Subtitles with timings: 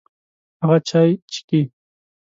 [0.61, 1.61] هغه چای چیکي.